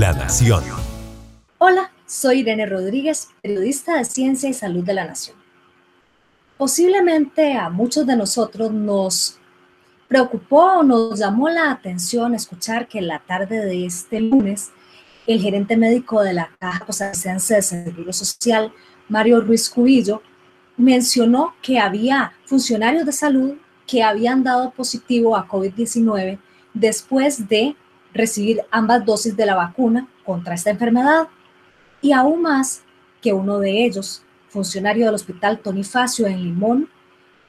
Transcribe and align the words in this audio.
La 0.00 0.14
Nación. 0.14 0.64
Hola, 1.58 1.92
soy 2.06 2.38
Irene 2.38 2.64
Rodríguez, 2.64 3.28
periodista 3.42 3.98
de 3.98 4.06
Ciencia 4.06 4.48
y 4.48 4.54
Salud 4.54 4.82
de 4.82 4.94
la 4.94 5.04
Nación. 5.04 5.36
Posiblemente 6.56 7.52
a 7.52 7.68
muchos 7.68 8.06
de 8.06 8.16
nosotros 8.16 8.72
nos 8.72 9.38
preocupó 10.08 10.78
o 10.78 10.82
nos 10.82 11.18
llamó 11.18 11.50
la 11.50 11.70
atención 11.70 12.34
escuchar 12.34 12.88
que 12.88 13.02
la 13.02 13.18
tarde 13.18 13.62
de 13.66 13.84
este 13.84 14.20
lunes 14.20 14.70
el 15.26 15.38
gerente 15.38 15.76
médico 15.76 16.22
de 16.22 16.32
la 16.32 16.50
Caja 16.58 16.86
Costarricense 16.86 17.56
de 17.56 17.62
Seguro 17.62 18.14
Social, 18.14 18.72
Mario 19.06 19.42
Ruiz 19.42 19.68
Cubillo, 19.68 20.22
mencionó 20.78 21.56
que 21.60 21.78
había 21.78 22.32
funcionarios 22.46 23.04
de 23.04 23.12
salud 23.12 23.52
que 23.86 24.02
habían 24.02 24.44
dado 24.44 24.70
positivo 24.70 25.36
a 25.36 25.46
COVID-19 25.46 26.38
después 26.72 27.46
de 27.50 27.76
recibir 28.12 28.62
ambas 28.70 29.04
dosis 29.04 29.36
de 29.36 29.46
la 29.46 29.54
vacuna 29.54 30.08
contra 30.24 30.54
esta 30.54 30.70
enfermedad 30.70 31.28
y 32.00 32.12
aún 32.12 32.42
más 32.42 32.82
que 33.20 33.32
uno 33.32 33.58
de 33.58 33.84
ellos, 33.84 34.22
funcionario 34.48 35.06
del 35.06 35.14
hospital 35.14 35.58
Tony 35.58 35.84
Facio 35.84 36.26
en 36.26 36.42
Limón, 36.42 36.88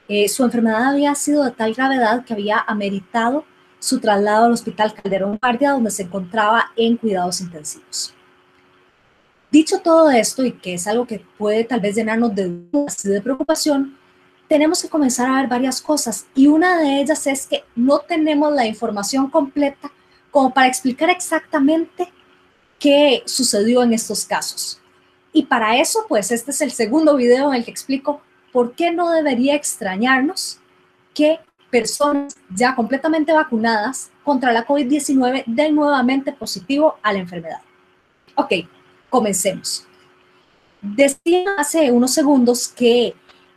eh, 0.08 0.28
su 0.28 0.44
enfermedad 0.44 0.90
había 0.90 1.14
sido 1.14 1.44
de 1.44 1.52
tal 1.52 1.74
gravedad 1.74 2.24
que 2.24 2.34
había 2.34 2.58
ameritado 2.58 3.44
su 3.78 3.98
traslado 3.98 4.46
al 4.46 4.52
hospital 4.52 4.94
Calderón 4.94 5.38
Guardia, 5.40 5.72
donde 5.72 5.90
se 5.90 6.04
encontraba 6.04 6.70
en 6.76 6.96
cuidados 6.96 7.40
intensivos. 7.40 8.14
Dicho 9.50 9.80
todo 9.80 10.10
esto, 10.10 10.44
y 10.44 10.52
que 10.52 10.74
es 10.74 10.86
algo 10.86 11.06
que 11.06 11.24
puede 11.36 11.64
tal 11.64 11.80
vez 11.80 11.96
llenarnos 11.96 12.34
de 12.34 12.48
dudas 12.48 13.04
y 13.04 13.08
de 13.08 13.20
preocupación, 13.20 13.96
tenemos 14.48 14.82
que 14.82 14.88
comenzar 14.88 15.30
a 15.30 15.36
ver 15.40 15.48
varias 15.48 15.80
cosas 15.80 16.26
y 16.34 16.46
una 16.46 16.78
de 16.78 17.00
ellas 17.00 17.26
es 17.26 17.46
que 17.46 17.64
no 17.74 18.00
tenemos 18.00 18.52
la 18.52 18.66
información 18.66 19.30
completa 19.30 19.90
como 20.32 20.52
para 20.52 20.66
explicar 20.66 21.10
exactamente 21.10 22.12
qué 22.80 23.22
sucedió 23.26 23.84
en 23.84 23.92
estos 23.92 24.24
casos. 24.24 24.80
Y 25.32 25.44
para 25.44 25.76
eso, 25.76 26.04
pues 26.08 26.32
este 26.32 26.50
es 26.50 26.60
el 26.62 26.72
segundo 26.72 27.14
video 27.16 27.50
en 27.50 27.58
el 27.58 27.64
que 27.64 27.70
explico 27.70 28.20
por 28.50 28.74
qué 28.74 28.90
no 28.90 29.10
debería 29.10 29.54
extrañarnos 29.54 30.58
que 31.14 31.38
personas 31.70 32.36
ya 32.50 32.74
completamente 32.74 33.32
vacunadas 33.32 34.10
contra 34.24 34.52
la 34.52 34.66
COVID-19 34.66 35.44
den 35.46 35.74
nuevamente 35.74 36.32
positivo 36.32 36.96
a 37.02 37.12
la 37.12 37.20
enfermedad. 37.20 37.60
Ok, 38.34 38.52
comencemos. 39.08 39.86
Decía 40.80 41.54
hace 41.56 41.92
unos 41.92 42.12
segundos 42.12 42.68
que 42.68 43.14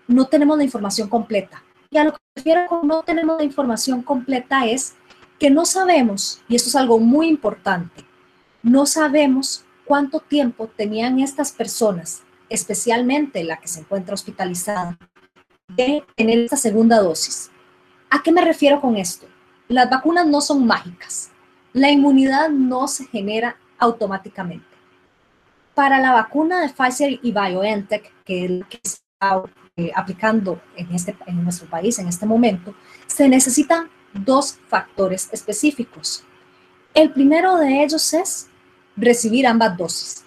no 0.08 0.26
tenemos 0.26 0.58
la 0.58 0.64
información 0.64 1.10
completa. 1.10 1.64
Y 1.90 1.98
a 1.98 2.04
lo 2.04 2.12
que 2.14 2.20
refiero 2.36 2.68
con 2.68 2.88
no 2.88 3.04
tenemos 3.04 3.38
la 3.38 3.44
información 3.44 4.02
completa 4.02 4.66
es 4.66 4.96
que 5.40 5.50
no 5.50 5.66
sabemos, 5.66 6.42
y 6.48 6.56
esto 6.56 6.70
es 6.70 6.76
algo 6.76 7.00
muy 7.00 7.28
importante, 7.28 8.06
no 8.64 8.86
sabemos 8.86 9.66
cuánto 9.86 10.20
tiempo 10.20 10.68
tenían 10.76 11.20
estas 11.20 11.52
personas, 11.52 12.24
especialmente 12.50 13.44
la 13.44 13.58
que 13.58 13.68
se 13.68 13.82
encuentra 13.82 14.14
hospitalizada, 14.14 14.98
de 15.68 16.04
tener 16.16 16.40
esta 16.40 16.58
segunda 16.58 17.00
dosis. 17.00 17.52
¿A 18.10 18.22
qué 18.22 18.32
me 18.32 18.42
refiero 18.42 18.82
con 18.82 18.96
esto? 18.98 19.28
Las 19.68 19.90
vacunas 19.90 20.28
no 20.28 20.42
son 20.42 20.66
mágicas. 20.66 21.32
La 21.74 21.90
inmunidad 21.90 22.50
no 22.50 22.88
se 22.88 23.06
genera 23.06 23.58
automáticamente. 23.78 24.66
Para 25.74 26.00
la 26.00 26.14
vacuna 26.14 26.62
de 26.62 26.70
Pfizer 26.70 27.20
y 27.22 27.32
BioNTech, 27.32 28.14
que 28.24 28.46
es 28.46 28.52
la 28.52 28.68
que 28.68 28.80
está 28.84 29.44
eh, 29.76 29.92
aplicando 29.94 30.62
en, 30.78 30.94
este, 30.94 31.18
en 31.26 31.44
nuestro 31.44 31.68
país 31.70 32.00
en 32.00 32.08
este 32.08 32.26
momento, 32.26 32.74
se 33.08 33.28
necesitan 33.28 33.90
dos 34.24 34.58
factores 34.68 35.30
específicos. 35.32 36.24
El 36.94 37.12
primero 37.12 37.58
de 37.58 37.84
ellos 37.84 38.14
es 38.14 38.48
recibir 38.96 39.46
ambas 39.46 39.78
dosis. 39.78 40.26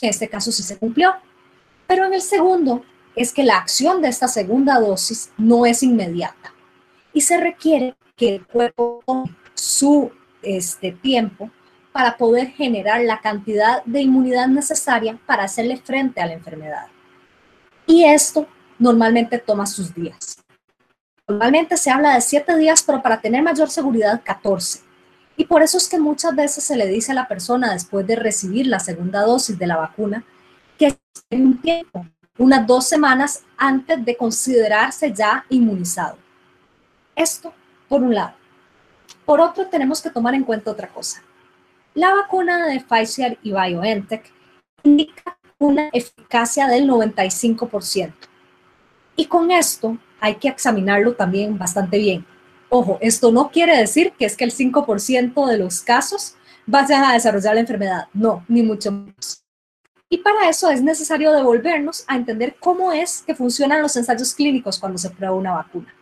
En 0.00 0.10
este 0.10 0.28
caso 0.28 0.50
sí 0.50 0.62
se 0.62 0.78
cumplió. 0.78 1.14
Pero 1.86 2.04
en 2.04 2.14
el 2.14 2.22
segundo 2.22 2.84
es 3.14 3.32
que 3.32 3.44
la 3.44 3.58
acción 3.58 4.02
de 4.02 4.08
esta 4.08 4.28
segunda 4.28 4.80
dosis 4.80 5.30
no 5.38 5.66
es 5.66 5.82
inmediata 5.82 6.52
y 7.12 7.20
se 7.20 7.38
requiere 7.38 7.96
que 8.16 8.34
el 8.34 8.46
cuerpo 8.46 9.02
tome 9.06 9.36
su 9.54 10.10
este, 10.42 10.92
tiempo 10.92 11.50
para 11.92 12.16
poder 12.16 12.48
generar 12.48 13.00
la 13.02 13.20
cantidad 13.20 13.82
de 13.84 14.02
inmunidad 14.02 14.48
necesaria 14.48 15.18
para 15.26 15.44
hacerle 15.44 15.78
frente 15.78 16.20
a 16.20 16.26
la 16.26 16.34
enfermedad. 16.34 16.88
Y 17.86 18.04
esto 18.04 18.46
normalmente 18.78 19.38
toma 19.38 19.64
sus 19.64 19.94
días. 19.94 20.44
Normalmente 21.28 21.76
se 21.76 21.90
habla 21.90 22.14
de 22.14 22.20
siete 22.20 22.56
días, 22.56 22.84
pero 22.84 23.02
para 23.02 23.20
tener 23.20 23.42
mayor 23.42 23.68
seguridad, 23.68 24.22
14. 24.24 24.80
Y 25.36 25.44
por 25.44 25.62
eso 25.62 25.76
es 25.76 25.88
que 25.88 25.98
muchas 25.98 26.34
veces 26.36 26.62
se 26.62 26.76
le 26.76 26.86
dice 26.86 27.12
a 27.12 27.16
la 27.16 27.26
persona 27.26 27.72
después 27.72 28.06
de 28.06 28.14
recibir 28.14 28.68
la 28.68 28.78
segunda 28.78 29.22
dosis 29.22 29.58
de 29.58 29.66
la 29.66 29.76
vacuna 29.76 30.24
que 30.78 30.86
espere 30.86 31.42
un 31.42 31.60
tiempo, 31.60 32.06
unas 32.38 32.66
dos 32.66 32.86
semanas 32.86 33.42
antes 33.56 34.04
de 34.04 34.16
considerarse 34.16 35.12
ya 35.12 35.44
inmunizado. 35.48 36.16
Esto 37.16 37.52
por 37.88 38.02
un 38.02 38.14
lado. 38.14 38.34
Por 39.24 39.40
otro, 39.40 39.66
tenemos 39.66 40.00
que 40.00 40.10
tomar 40.10 40.34
en 40.34 40.44
cuenta 40.44 40.70
otra 40.70 40.88
cosa. 40.88 41.22
La 41.94 42.14
vacuna 42.14 42.66
de 42.66 42.80
Pfizer 42.80 43.38
y 43.42 43.50
BioNTech 43.50 44.32
indica 44.84 45.36
una 45.58 45.88
eficacia 45.92 46.68
del 46.68 46.88
95%. 46.88 48.12
Y 49.16 49.26
con 49.26 49.50
esto 49.50 49.98
hay 50.20 50.36
que 50.36 50.48
examinarlo 50.48 51.14
también 51.14 51.58
bastante 51.58 51.98
bien. 51.98 52.26
Ojo, 52.68 52.98
esto 53.00 53.30
no 53.30 53.50
quiere 53.50 53.76
decir 53.76 54.12
que 54.18 54.24
es 54.24 54.36
que 54.36 54.44
el 54.44 54.52
5% 54.52 55.46
de 55.46 55.58
los 55.58 55.80
casos 55.80 56.36
vayan 56.66 57.04
a 57.04 57.12
desarrollar 57.12 57.54
la 57.54 57.60
enfermedad. 57.60 58.08
No, 58.12 58.44
ni 58.48 58.62
mucho 58.62 58.90
menos. 58.90 59.42
Y 60.08 60.18
para 60.18 60.48
eso 60.48 60.70
es 60.70 60.82
necesario 60.82 61.32
devolvernos 61.32 62.04
a 62.06 62.16
entender 62.16 62.56
cómo 62.60 62.92
es 62.92 63.22
que 63.26 63.34
funcionan 63.34 63.82
los 63.82 63.96
ensayos 63.96 64.34
clínicos 64.34 64.78
cuando 64.78 64.98
se 64.98 65.10
prueba 65.10 65.34
una 65.34 65.52
vacuna. 65.52 65.92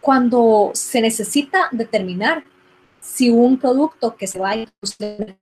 Cuando 0.00 0.70
se 0.74 1.00
necesita 1.00 1.68
determinar 1.72 2.44
si 3.00 3.30
un 3.30 3.58
producto 3.58 4.16
que 4.16 4.26
se 4.26 4.38
va 4.38 4.50
a 4.50 4.56
introducir 4.56 5.36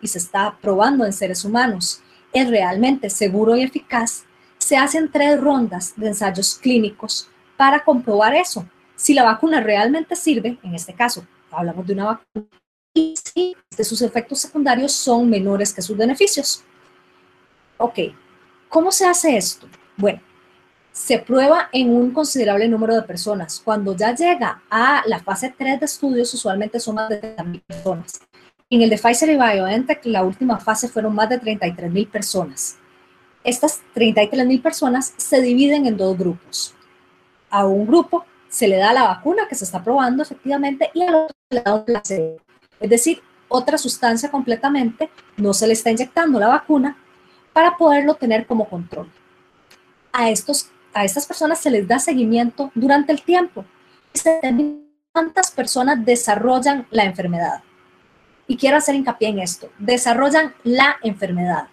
y 0.00 0.06
se 0.06 0.18
está 0.18 0.56
probando 0.60 1.04
en 1.04 1.12
seres 1.12 1.44
humanos 1.44 2.00
es 2.32 2.48
realmente 2.48 3.10
seguro 3.10 3.56
y 3.56 3.62
eficaz, 3.62 4.24
se 4.62 4.76
hacen 4.76 5.10
tres 5.10 5.40
rondas 5.40 5.94
de 5.96 6.06
ensayos 6.08 6.54
clínicos 6.54 7.28
para 7.56 7.82
comprobar 7.82 8.34
eso. 8.34 8.64
Si 8.94 9.12
la 9.12 9.24
vacuna 9.24 9.60
realmente 9.60 10.14
sirve, 10.14 10.58
en 10.62 10.74
este 10.74 10.94
caso 10.94 11.26
hablamos 11.50 11.86
de 11.86 11.92
una 11.94 12.04
vacuna, 12.04 12.46
y 12.94 13.14
si 13.16 13.56
sus 13.82 14.02
efectos 14.02 14.38
secundarios 14.40 14.92
son 14.92 15.28
menores 15.28 15.72
que 15.72 15.82
sus 15.82 15.96
beneficios. 15.96 16.62
Ok, 17.78 17.98
¿cómo 18.68 18.92
se 18.92 19.04
hace 19.06 19.36
esto? 19.36 19.66
Bueno, 19.96 20.20
se 20.92 21.18
prueba 21.18 21.68
en 21.72 21.90
un 21.90 22.12
considerable 22.12 22.68
número 22.68 22.94
de 22.94 23.02
personas. 23.02 23.60
Cuando 23.64 23.96
ya 23.96 24.14
llega 24.14 24.62
a 24.70 25.02
la 25.06 25.18
fase 25.18 25.52
3 25.56 25.80
de 25.80 25.86
estudios, 25.86 26.32
usualmente 26.34 26.78
son 26.78 26.94
más 26.96 27.08
de 27.08 27.20
30.000 27.20 27.62
personas. 27.66 28.20
En 28.70 28.82
el 28.82 28.90
de 28.90 28.98
Pfizer 28.98 29.28
y 29.30 29.36
BioNTech, 29.36 30.04
la 30.06 30.22
última 30.22 30.58
fase 30.60 30.88
fueron 30.88 31.14
más 31.14 31.28
de 31.28 31.40
33.000 31.40 32.10
personas. 32.10 32.78
Estas 33.44 33.82
33 33.94 34.46
mil 34.46 34.62
personas 34.62 35.14
se 35.16 35.40
dividen 35.40 35.86
en 35.86 35.96
dos 35.96 36.16
grupos. 36.16 36.74
A 37.50 37.66
un 37.66 37.86
grupo 37.86 38.24
se 38.48 38.68
le 38.68 38.76
da 38.76 38.92
la 38.92 39.04
vacuna 39.04 39.48
que 39.48 39.54
se 39.54 39.64
está 39.64 39.82
probando 39.82 40.22
efectivamente 40.22 40.90
y 40.94 41.02
al 41.02 41.14
otro 41.14 41.36
se 41.50 41.56
le 41.56 41.62
da 41.62 41.74
un. 41.74 41.84
Es 42.80 42.90
decir, 42.90 43.22
otra 43.48 43.78
sustancia 43.78 44.30
completamente, 44.30 45.10
no 45.36 45.52
se 45.52 45.66
le 45.66 45.72
está 45.72 45.90
inyectando 45.90 46.38
la 46.38 46.48
vacuna 46.48 46.96
para 47.52 47.76
poderlo 47.76 48.14
tener 48.14 48.46
como 48.46 48.68
control. 48.68 49.10
A, 50.12 50.30
estos, 50.30 50.70
a 50.94 51.04
estas 51.04 51.26
personas 51.26 51.58
se 51.58 51.70
les 51.70 51.86
da 51.86 51.98
seguimiento 51.98 52.70
durante 52.74 53.12
el 53.12 53.22
tiempo. 53.22 53.64
¿Cuántas 55.12 55.50
personas 55.50 56.04
desarrollan 56.04 56.86
la 56.90 57.04
enfermedad? 57.04 57.62
Y 58.46 58.56
quiero 58.56 58.76
hacer 58.76 58.94
hincapié 58.94 59.28
en 59.28 59.40
esto, 59.40 59.70
desarrollan 59.78 60.54
la 60.64 60.96
enfermedad. 61.02 61.68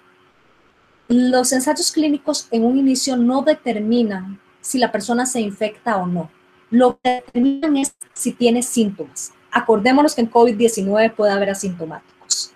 Los 1.11 1.53
ensayos 1.53 1.91
clínicos 1.91 2.47
en 2.51 2.63
un 2.63 2.77
inicio 2.77 3.17
no 3.17 3.41
determinan 3.41 4.39
si 4.61 4.77
la 4.77 4.91
persona 4.91 5.25
se 5.25 5.41
infecta 5.41 5.97
o 5.97 6.05
no. 6.05 6.29
Lo 6.69 6.99
que 7.01 7.23
determinan 7.25 7.77
es 7.77 7.95
si 8.13 8.31
tiene 8.31 8.61
síntomas. 8.61 9.33
Acordémonos 9.49 10.13
que 10.13 10.21
en 10.21 10.29
COVID-19 10.29 11.15
puede 11.15 11.31
haber 11.31 11.49
asintomáticos 11.49 12.53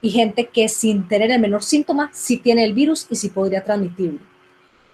y 0.00 0.08
gente 0.08 0.48
que 0.48 0.70
sin 0.70 1.06
tener 1.06 1.30
el 1.30 1.38
menor 1.38 1.62
síntoma 1.62 2.08
sí 2.14 2.38
tiene 2.38 2.64
el 2.64 2.72
virus 2.72 3.06
y 3.10 3.16
sí 3.16 3.28
podría 3.28 3.62
transmitirlo. 3.62 4.20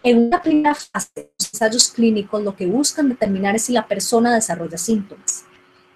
En 0.02 0.26
una 0.26 0.42
primera 0.42 0.74
fase, 0.74 1.30
los 1.38 1.54
ensayos 1.54 1.92
clínicos 1.92 2.42
lo 2.42 2.56
que 2.56 2.66
buscan 2.66 3.08
determinar 3.08 3.54
es 3.54 3.62
si 3.62 3.74
la 3.74 3.86
persona 3.86 4.34
desarrolla 4.34 4.76
síntomas. 4.76 5.44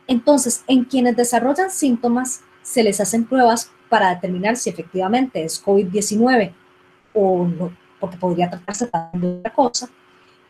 Entonces, 0.06 0.62
en 0.68 0.84
quienes 0.84 1.16
desarrollan 1.16 1.72
síntomas, 1.72 2.42
se 2.62 2.84
les 2.84 3.00
hacen 3.00 3.24
pruebas 3.24 3.72
para 3.88 4.14
determinar 4.14 4.56
si 4.56 4.70
efectivamente 4.70 5.42
es 5.42 5.60
COVID-19 5.64 6.54
o 7.14 7.46
no, 7.46 7.76
porque 7.98 8.16
podría 8.16 8.50
tratarse 8.50 8.90
de 9.12 9.38
otra 9.38 9.52
cosa. 9.52 9.88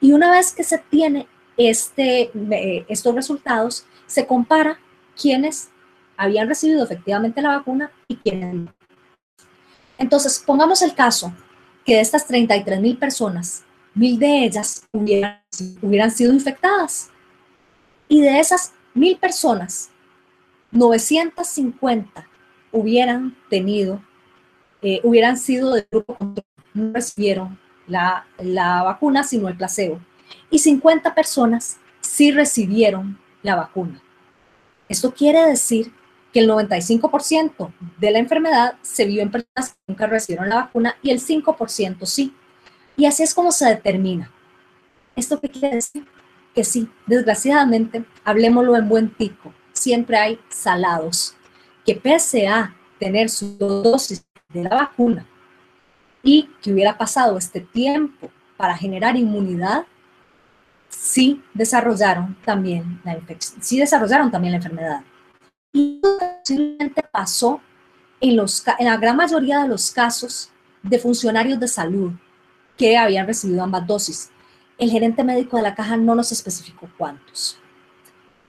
Y 0.01 0.13
una 0.13 0.31
vez 0.31 0.53
que 0.53 0.65
se 0.65 0.79
tiene 0.79 1.27
este, 1.57 2.31
eh, 2.35 2.85
estos 2.89 3.15
resultados, 3.15 3.87
se 4.07 4.27
compara 4.27 4.79
quiénes 5.21 5.71
habían 6.17 6.49
recibido 6.49 6.85
efectivamente 6.85 7.43
la 7.43 7.57
vacuna 7.57 7.91
y 8.09 8.17
quiénes 8.17 8.55
no. 8.55 8.75
Entonces, 9.99 10.43
pongamos 10.45 10.81
el 10.83 10.95
caso 10.95 11.33
que 11.85 11.97
de 11.97 12.01
estas 12.01 12.27
33 12.27 12.81
mil 12.81 12.97
personas, 12.97 13.65
mil 13.95 14.19
de 14.19 14.45
ellas 14.45 14.87
hubieran, 14.93 15.41
hubieran 15.83 16.11
sido 16.11 16.33
infectadas. 16.33 17.11
Y 18.09 18.23
de 18.23 18.41
esas 18.41 18.73
mil 18.95 19.19
personas, 19.19 19.91
950 20.73 22.27
hubieran 22.73 23.37
tenido, 23.49 24.03
eh, 24.83 25.01
hubieran 25.03 25.37
sido 25.37 25.75
de 25.75 25.87
grupo 25.91 26.15
control, 26.15 26.45
no 26.75 26.93
recibieron 26.93 27.59
la, 27.87 28.27
la 28.39 28.83
vacuna, 28.83 29.25
sino 29.25 29.49
el 29.49 29.57
placebo. 29.57 30.01
Y 30.51 30.59
50 30.59 31.15
personas 31.15 31.79
sí 32.01 32.31
recibieron 32.31 33.19
la 33.43 33.57
vacuna. 33.57 34.03
Esto 34.89 35.13
quiere 35.13 35.47
decir 35.47 35.93
que 36.33 36.41
el 36.41 36.49
95% 36.49 37.73
de 37.99 38.11
la 38.11 38.19
enfermedad 38.19 38.75
se 38.83 39.05
vio 39.05 39.23
en 39.23 39.31
personas 39.31 39.71
que 39.71 39.79
nunca 39.89 40.07
recibieron 40.07 40.49
la 40.49 40.57
vacuna 40.57 40.97
y 41.03 41.11
el 41.11 41.21
5% 41.21 42.07
sí. 42.07 42.35
Y 42.97 43.07
así 43.07 43.23
es 43.23 43.35
como 43.35 43.53
se 43.53 43.67
determina. 43.67 44.31
¿Esto 45.17 45.41
qué 45.41 45.49
quiere 45.49 45.77
decir? 45.77 46.07
Que 46.55 46.65
sí, 46.65 46.89
desgraciadamente, 47.07 48.05
hablemoslo 48.25 48.77
en 48.77 48.89
buen 48.89 49.15
tico, 49.15 49.53
siempre 49.73 50.17
hay 50.17 50.41
salados 50.49 51.35
que 51.85 51.95
pese 51.95 52.49
a 52.49 52.75
tener 52.99 53.31
su 53.31 53.57
dosis 53.57 54.25
de 54.53 54.65
la 54.65 54.71
vacuna 54.71 55.27
y 56.23 56.49
que 56.63 56.73
hubiera 56.73 56.99
pasado 56.99 57.39
este 57.39 57.61
tiempo 57.61 58.31
para 58.57 58.77
generar 58.77 59.17
inmunidad, 59.17 59.87
sí 60.89 61.43
desarrollaron 61.55 62.37
también 62.45 63.01
la 63.05 63.15
infección, 63.15 63.63
sí 63.63 63.79
desarrollaron 63.79 64.31
también 64.31 64.53
la 64.53 64.59
enfermedad. 64.59 65.03
Y 65.73 66.01
posiblemente 66.01 67.03
pasó 67.11 67.61
en, 68.21 68.37
los, 68.37 68.63
en 68.79 68.87
la 68.87 68.97
gran 68.97 69.17
mayoría 69.17 69.61
de 69.63 69.69
los 69.69 69.91
casos 69.91 70.51
de 70.83 70.99
funcionarios 70.99 71.59
de 71.59 71.69
salud 71.69 72.13
que 72.77 72.97
habían 72.97 73.27
recibido 73.27 73.63
ambas 73.63 73.87
dosis. 73.87 74.31
El 74.79 74.91
gerente 74.91 75.23
médico 75.25 75.57
de 75.57 75.63
la 75.63 75.75
caja 75.75 75.97
no 75.97 76.15
nos 76.15 76.33
especificó 76.33 76.89
cuántos. 76.97 77.59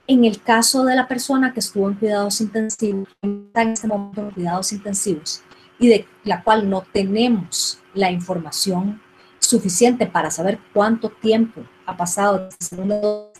En 0.06 0.24
el 0.24 0.42
caso 0.42 0.84
de 0.84 0.96
la 0.96 1.06
persona 1.06 1.52
que 1.52 1.60
estuvo 1.60 1.88
en 1.88 1.94
cuidados 1.94 2.40
intensivos, 2.40 3.08
en 3.22 3.50
este 3.54 3.86
momento 3.86 4.22
en 4.22 4.30
cuidados 4.30 4.72
intensivos, 4.72 5.42
y 5.82 5.88
de 5.88 6.06
la 6.22 6.44
cual 6.44 6.70
no 6.70 6.82
tenemos 6.92 7.80
la 7.92 8.12
información 8.12 9.02
suficiente 9.40 10.06
para 10.06 10.30
saber 10.30 10.60
cuánto 10.72 11.10
tiempo 11.10 11.62
ha 11.84 11.96
pasado 11.96 12.48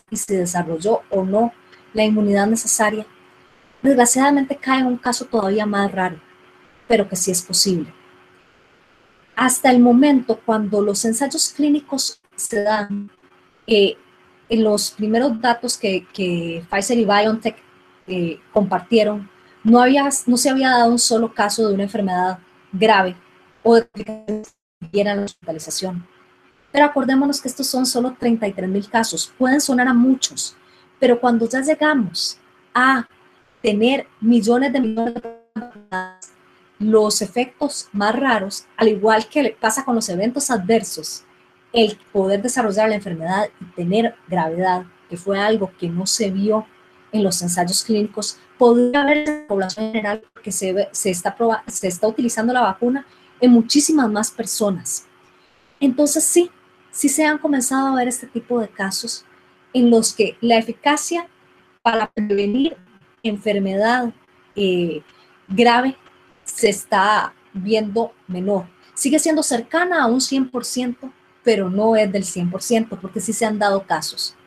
y 0.09 0.17
se 0.17 0.37
desarrolló 0.37 1.03
o 1.09 1.23
no 1.23 1.53
la 1.93 2.03
inmunidad 2.03 2.47
necesaria, 2.47 3.05
desgraciadamente 3.81 4.57
cae 4.57 4.81
en 4.81 4.87
un 4.87 4.97
caso 4.97 5.23
todavía 5.23 5.65
más 5.65 5.89
raro, 5.89 6.19
pero 6.85 7.07
que 7.07 7.15
sí 7.15 7.31
es 7.31 7.41
posible. 7.41 7.93
Hasta 9.37 9.71
el 9.71 9.79
momento, 9.79 10.41
cuando 10.45 10.81
los 10.81 11.05
ensayos 11.05 11.53
clínicos 11.55 12.19
se 12.35 12.61
dan, 12.61 13.09
eh, 13.67 13.95
en 14.49 14.63
los 14.65 14.91
primeros 14.91 15.39
datos 15.39 15.77
que, 15.77 16.05
Pfizer 16.69 16.97
y 16.97 17.05
BioNTech 17.05 17.55
eh, 18.07 18.39
compartieron, 18.51 19.29
no, 19.63 19.81
había, 19.81 20.09
no 20.27 20.37
se 20.37 20.49
había 20.49 20.69
dado 20.69 20.91
un 20.91 20.99
solo 20.99 21.33
caso 21.33 21.67
de 21.67 21.73
una 21.73 21.83
enfermedad 21.83 22.39
grave 22.71 23.15
o 23.63 23.75
de 23.75 23.87
que 23.93 24.43
la 25.03 25.21
hospitalización. 25.21 26.05
Pero 26.71 26.85
acordémonos 26.85 27.41
que 27.41 27.47
estos 27.47 27.67
son 27.67 27.85
solo 27.85 28.15
33 28.19 28.67
mil 28.69 28.89
casos, 28.89 29.31
pueden 29.37 29.61
sonar 29.61 29.87
a 29.87 29.93
muchos, 29.93 30.55
pero 30.99 31.19
cuando 31.19 31.47
ya 31.47 31.61
llegamos 31.61 32.37
a 32.73 33.07
tener 33.61 34.07
millones 34.19 34.73
de 34.73 34.79
millones 34.79 35.13
de 35.13 35.21
personas, 35.21 36.33
los 36.79 37.21
efectos 37.21 37.87
más 37.93 38.15
raros, 38.15 38.65
al 38.75 38.89
igual 38.89 39.27
que 39.27 39.55
pasa 39.59 39.85
con 39.85 39.95
los 39.95 40.09
eventos 40.09 40.49
adversos, 40.51 41.23
el 41.71 41.97
poder 42.11 42.41
desarrollar 42.41 42.89
la 42.89 42.95
enfermedad 42.95 43.49
y 43.59 43.65
tener 43.75 44.15
gravedad, 44.27 44.85
que 45.09 45.17
fue 45.17 45.39
algo 45.39 45.71
que 45.79 45.89
no 45.89 46.05
se 46.05 46.29
vio 46.29 46.65
en 47.11 47.23
los 47.23 47.41
ensayos 47.41 47.83
clínicos, 47.83 48.39
podría 48.63 49.01
en 49.11 49.25
la 49.25 49.45
población 49.45 49.87
general 49.87 50.23
que 50.41 50.49
se, 50.49 50.87
se, 50.93 51.09
está 51.09 51.35
se 51.67 51.87
está 51.89 52.07
utilizando 52.07 52.53
la 52.53 52.61
vacuna 52.61 53.05
en 53.41 53.51
muchísimas 53.51 54.09
más 54.09 54.31
personas. 54.31 55.05
Entonces 55.81 56.23
sí, 56.23 56.49
sí 56.89 57.09
se 57.09 57.25
han 57.25 57.39
comenzado 57.39 57.89
a 57.89 57.95
ver 57.95 58.07
este 58.07 58.25
tipo 58.25 58.61
de 58.61 58.69
casos 58.69 59.25
en 59.73 59.89
los 59.89 60.13
que 60.13 60.37
la 60.39 60.57
eficacia 60.57 61.27
para 61.81 62.09
prevenir 62.09 62.77
enfermedad 63.21 64.13
eh, 64.55 65.01
grave 65.49 65.97
se 66.45 66.69
está 66.69 67.33
viendo 67.51 68.13
menor. 68.29 68.67
Sigue 68.93 69.19
siendo 69.19 69.43
cercana 69.43 70.03
a 70.03 70.05
un 70.05 70.21
100%, 70.21 71.11
pero 71.43 71.69
no 71.69 71.97
es 71.97 72.09
del 72.09 72.23
100%, 72.23 72.97
porque 73.01 73.19
sí 73.19 73.33
se 73.33 73.45
han 73.45 73.59
dado 73.59 73.85
casos. 73.85 74.37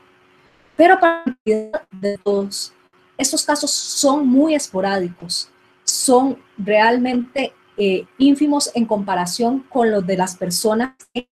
Pero 0.75 0.99
para 0.99 1.23
de 1.45 2.17
todos, 2.25 2.73
estos 3.19 3.45
casos 3.45 3.71
son 3.71 4.27
muy 4.27 4.55
esporádicos, 4.55 5.51
son 5.85 6.39
realmente 6.59 7.53
eh, 7.77 8.07
ínfimos 8.19 8.71
en 8.75 8.87
comparación 8.87 9.61
con 9.69 9.91
los 9.91 10.07
de 10.07 10.17
las 10.17 10.37
personas 10.37 10.95
que 11.13 11.29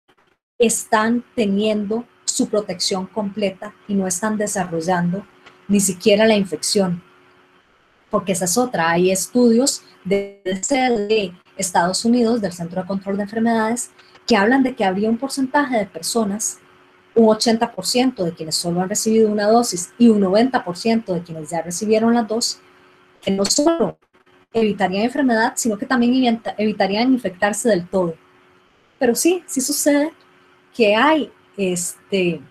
están 0.57 1.23
teniendo 1.35 2.05
su 2.25 2.49
protección 2.49 3.05
completa 3.07 3.73
y 3.87 3.95
no 3.95 4.07
están 4.07 4.37
desarrollando 4.37 5.25
ni 5.67 5.79
siquiera 5.79 6.25
la 6.25 6.35
infección. 6.35 7.03
Porque 8.09 8.33
esa 8.33 8.45
es 8.45 8.57
otra. 8.57 8.91
Hay 8.91 9.11
estudios 9.11 9.83
de, 10.03 10.41
de 10.43 11.33
Estados 11.57 12.05
Unidos, 12.05 12.41
del 12.41 12.53
Centro 12.53 12.81
de 12.81 12.87
Control 12.87 13.17
de 13.17 13.23
Enfermedades, 13.23 13.91
que 14.27 14.35
hablan 14.35 14.63
de 14.63 14.75
que 14.75 14.85
habría 14.85 15.09
un 15.09 15.17
porcentaje 15.17 15.77
de 15.77 15.85
personas, 15.85 16.59
un 17.15 17.27
80% 17.27 18.23
de 18.23 18.33
quienes 18.33 18.55
solo 18.55 18.81
han 18.81 18.89
recibido 18.89 19.29
una 19.29 19.47
dosis 19.47 19.93
y 19.97 20.09
un 20.09 20.21
90% 20.21 21.13
de 21.13 21.23
quienes 21.23 21.49
ya 21.49 21.61
recibieron 21.61 22.13
las 22.13 22.27
dos, 22.27 22.59
que 23.21 23.31
no 23.31 23.45
solo 23.45 23.97
evitarían 24.53 25.05
enfermedad, 25.05 25.53
sino 25.55 25.77
que 25.77 25.85
también 25.85 26.41
evitarían 26.57 27.13
infectarse 27.13 27.69
del 27.69 27.87
todo. 27.87 28.15
Pero 28.99 29.15
sí, 29.15 29.43
sí 29.47 29.61
sucede 29.61 30.13
que 30.73 30.95
hay, 30.95 31.31
este, 31.57 32.41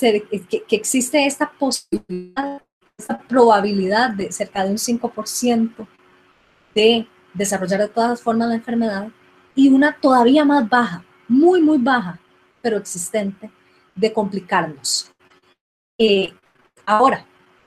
que, 0.00 0.76
existe 0.76 1.26
esta 1.26 1.50
posibilidad, 1.50 2.62
esta 2.96 3.18
probabilidad 3.20 4.10
de 4.10 4.30
cerca 4.32 4.64
de 4.64 4.70
un 4.70 4.78
5% 4.78 5.86
de 6.74 7.06
desarrollar 7.34 7.80
de 7.80 7.88
todas 7.88 8.20
formas 8.20 8.48
la 8.48 8.54
enfermedad 8.54 9.08
y 9.54 9.68
una 9.68 9.96
todavía 10.00 10.44
más 10.44 10.68
baja, 10.68 11.04
muy, 11.26 11.60
muy 11.60 11.78
baja, 11.78 12.20
pero 12.62 12.76
existente, 12.76 13.50
de 13.98 14.12
complicarnos. 14.12 15.10
Eh, 15.98 16.32
ahora, 16.86 17.26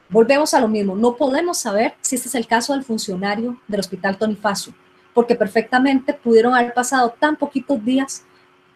volvemos 0.09 0.53
a 0.53 0.59
lo 0.59 0.67
mismo, 0.67 0.95
no 0.95 1.15
podemos 1.15 1.57
saber 1.57 1.95
si 2.01 2.15
este 2.15 2.29
es 2.29 2.35
el 2.35 2.47
caso 2.47 2.73
del 2.73 2.83
funcionario 2.83 3.59
del 3.67 3.79
hospital 3.81 4.17
Tony 4.17 4.35
Faso, 4.35 4.73
porque 5.13 5.35
perfectamente 5.35 6.13
pudieron 6.13 6.55
haber 6.55 6.73
pasado 6.73 7.13
tan 7.19 7.35
poquitos 7.35 7.83
días 7.83 8.23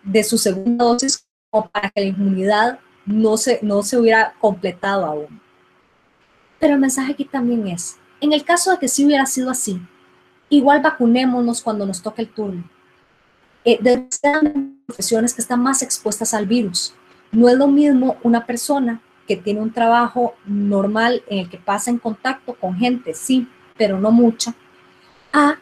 de 0.04 0.24
su 0.24 0.38
segunda 0.38 0.86
dosis 0.86 1.26
como 1.50 1.70
para 1.70 1.90
que 1.90 2.02
la 2.02 2.08
inmunidad 2.08 2.80
no 3.06 3.38
se, 3.38 3.60
no 3.62 3.84
se 3.84 3.98
hubiera 3.98 4.34
completado 4.40 5.06
aún. 5.06 5.42
Pero 6.60 6.74
el 6.74 6.80
mensaje 6.80 7.14
aquí 7.14 7.26
también 7.26 7.68
es, 7.68 7.98
en 8.20 8.34
el 8.34 8.44
caso 8.44 8.72
de 8.72 8.80
que 8.80 8.88
sí 8.88 9.06
hubiera 9.06 9.26
sido 9.26 9.50
así, 9.50 9.80
igual 10.50 10.82
vacunémonos 10.82 11.62
cuando 11.62 11.86
nos 11.86 12.02
toque 12.02 12.24
el 12.24 12.30
turno. 12.30 12.70
Eh, 13.64 13.80
de 13.82 14.08
profesiones 14.86 15.34
que 15.34 15.42
están 15.42 15.62
más 15.62 15.82
expuestas 15.82 16.36
al 16.36 16.46
virus. 16.46 16.94
No 17.36 17.50
es 17.50 17.58
lo 17.58 17.68
mismo 17.68 18.16
una 18.24 18.46
persona 18.46 19.02
que 19.28 19.36
tiene 19.36 19.60
un 19.60 19.74
trabajo 19.74 20.36
normal 20.46 21.22
en 21.28 21.40
el 21.40 21.50
que 21.50 21.58
pasa 21.58 21.92
en 21.92 22.00
contacto 22.00 22.54
con 22.54 22.78
gente, 22.78 23.14
sí, 23.14 23.46
pero 23.78 24.00
no 24.00 24.10
mucha, 24.10 24.56
a 25.34 25.58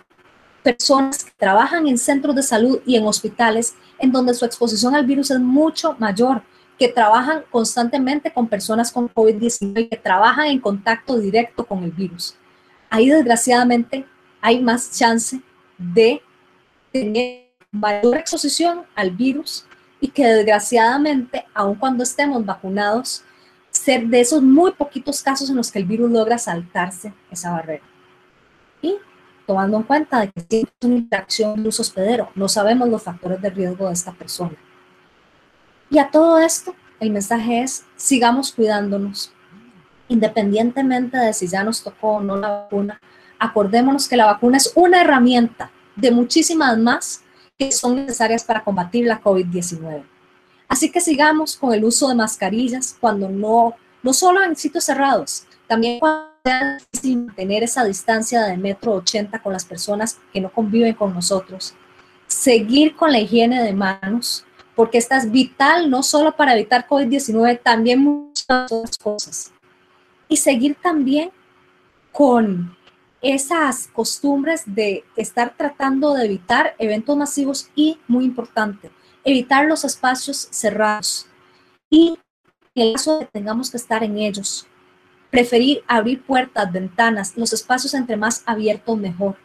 personas 0.61 1.23
que 1.23 1.31
trabajan 1.35 1.87
en 1.87 1.97
centros 1.97 2.35
de 2.35 2.43
salud 2.43 2.79
y 2.85 2.95
en 2.95 3.07
hospitales 3.07 3.73
en 3.97 4.11
donde 4.11 4.35
su 4.35 4.45
exposición 4.45 4.93
al 4.93 5.07
virus 5.07 5.31
es 5.31 5.39
mucho 5.39 5.95
mayor, 5.97 6.43
que 6.77 6.89
trabajan 6.89 7.43
constantemente 7.49 8.31
con 8.31 8.47
personas 8.47 8.91
con 8.91 9.09
COVID-19 9.09 9.81
y 9.81 9.87
que 9.87 9.97
trabajan 9.97 10.45
en 10.49 10.59
contacto 10.59 11.17
directo 11.17 11.65
con 11.65 11.83
el 11.83 11.91
virus. 11.91 12.35
Ahí 12.91 13.09
desgraciadamente 13.09 14.05
hay 14.41 14.61
más 14.61 14.91
chance 14.91 15.41
de 15.79 16.21
tener 16.91 17.49
mayor 17.71 18.17
exposición 18.17 18.83
al 18.93 19.09
virus 19.09 19.65
y 20.03 20.09
que 20.09 20.27
desgraciadamente, 20.27 21.45
aun 21.53 21.75
cuando 21.75 22.03
estemos 22.03 22.45
vacunados, 22.45 23.23
ser 23.71 24.05
de 24.07 24.19
esos 24.19 24.41
muy 24.41 24.73
poquitos 24.73 25.23
casos 25.23 25.49
en 25.49 25.55
los 25.55 25.71
que 25.71 25.79
el 25.79 25.85
virus 25.85 26.11
logra 26.11 26.37
saltarse 26.37 27.13
esa 27.31 27.51
barrera. 27.51 27.85
Y 28.81 28.97
tomando 29.47 29.77
en 29.77 29.83
cuenta 29.83 30.19
de 30.19 30.29
que 30.29 30.59
es 30.59 30.65
una 30.81 30.95
interacción 30.95 31.63
luz 31.63 31.79
hospedero, 31.79 32.29
no 32.35 32.49
sabemos 32.49 32.89
los 32.89 33.01
factores 33.01 33.41
de 33.41 33.49
riesgo 33.49 33.87
de 33.87 33.93
esta 33.93 34.11
persona. 34.11 34.57
Y 35.89 35.99
a 35.99 36.11
todo 36.11 36.37
esto, 36.37 36.75
el 36.99 37.09
mensaje 37.11 37.61
es, 37.61 37.85
sigamos 37.95 38.51
cuidándonos, 38.51 39.31
independientemente 40.09 41.15
de 41.15 41.31
si 41.31 41.47
ya 41.47 41.63
nos 41.63 41.81
tocó 41.81 42.15
o 42.15 42.21
no 42.21 42.35
la 42.35 42.49
vacuna, 42.49 42.99
acordémonos 43.39 44.09
que 44.09 44.17
la 44.17 44.25
vacuna 44.25 44.57
es 44.57 44.73
una 44.75 44.99
herramienta 44.99 45.71
de 45.95 46.11
muchísimas 46.11 46.77
más 46.77 47.22
que 47.57 47.71
son 47.71 47.95
necesarias 47.95 48.43
para 48.43 48.63
combatir 48.63 49.05
la 49.05 49.21
COVID-19. 49.21 50.03
Así 50.67 50.91
que 50.91 51.01
sigamos 51.01 51.55
con 51.55 51.73
el 51.73 51.83
uso 51.83 52.09
de 52.09 52.15
mascarillas 52.15 52.97
cuando 52.99 53.29
no, 53.29 53.73
no 54.01 54.13
solo 54.13 54.43
en 54.43 54.55
sitios 54.55 54.85
cerrados, 54.85 55.45
también 55.67 55.99
cuando 55.99 56.33
sea 56.43 56.77
difícil 56.77 57.25
mantener 57.25 57.63
esa 57.63 57.85
distancia 57.85 58.43
de 58.43 58.57
metro 58.57 58.93
80 58.95 59.39
con 59.41 59.53
las 59.53 59.65
personas 59.65 60.19
que 60.31 60.41
no 60.41 60.51
conviven 60.51 60.93
con 60.93 61.13
nosotros. 61.13 61.73
Seguir 62.27 62.95
con 62.95 63.11
la 63.11 63.19
higiene 63.19 63.63
de 63.63 63.73
manos, 63.73 64.45
porque 64.75 64.97
esta 64.97 65.17
es 65.17 65.31
vital 65.31 65.89
no 65.89 66.03
solo 66.03 66.35
para 66.35 66.53
evitar 66.53 66.87
COVID-19, 66.87 67.61
también 67.61 67.99
muchas 67.99 68.71
otras 68.71 68.97
cosas. 68.97 69.51
Y 70.27 70.37
seguir 70.37 70.75
también 70.81 71.31
con 72.11 72.75
esas 73.23 73.87
costumbres 73.87 74.63
de 74.65 75.05
estar 75.15 75.55
tratando 75.55 76.13
de 76.13 76.25
evitar 76.25 76.75
eventos 76.77 77.15
masivos 77.15 77.69
y, 77.73 77.97
muy 78.07 78.25
importante, 78.25 78.91
evitar 79.23 79.65
los 79.65 79.85
espacios 79.85 80.49
cerrados. 80.51 81.25
Y 81.89 82.19
en 82.75 82.87
el 82.87 82.93
caso 82.93 83.19
de 83.19 83.25
que 83.25 83.31
tengamos 83.31 83.71
que 83.71 83.77
estar 83.77 84.03
en 84.03 84.17
ellos, 84.17 84.67
preferir 85.31 85.83
abrir 85.87 86.21
puertas, 86.21 86.71
ventanas, 86.71 87.37
los 87.37 87.53
espacios 87.53 87.93
entre 87.93 88.17
más 88.17 88.43
abiertos 88.45 88.97
mejor. 88.97 89.37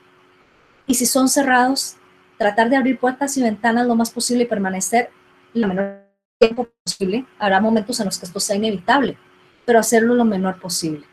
Y 0.87 0.95
si 0.95 1.07
son 1.07 1.29
cerrados, 1.29 1.97
tratar 2.37 2.71
de 2.71 2.77
abrir 2.77 2.99
puertas 2.99 3.37
y 3.37 3.43
ventanas 3.43 3.87
lo 3.87 3.95
más 3.95 4.11
posible 4.11 4.43
y 4.43 4.47
permanecer 4.47 5.11
lo 5.55 5.69
menor 5.69 6.03
tiempo 6.39 6.69
posible. 6.85 7.27
Habrá 7.39 7.61
momentos 7.61 8.01
en 8.01 8.07
los 8.07 8.19
que 8.19 8.27
esto 8.27 8.41
sea 8.41 8.57
inevitable, 8.57 9.17
pero 9.65 9.79
hacerlo 9.79 10.15
lo 10.15 10.25
menor 10.25 10.59
posible. 10.59 11.07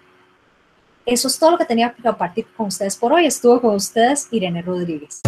Eso 1.06 1.28
es 1.28 1.38
todo 1.38 1.52
lo 1.52 1.58
que 1.60 1.66
tenía 1.66 1.94
que 1.94 2.02
compartir 2.02 2.48
con 2.58 2.68
ustedes 2.68 2.96
por 2.96 3.14
hoy. 3.14 3.28
Estuvo 3.28 3.62
con 3.62 3.76
ustedes 3.76 4.28
Irene 4.32 4.64
Rodríguez. 4.64 5.22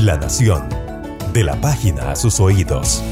La 0.00 0.16
Nación, 0.16 0.66
de 1.34 1.44
la 1.44 1.60
página 1.60 2.10
a 2.10 2.16
sus 2.16 2.40
oídos. 2.40 3.02